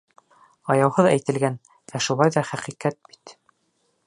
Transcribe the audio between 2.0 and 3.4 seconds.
шулай ҙа хәҡиҡәт бит.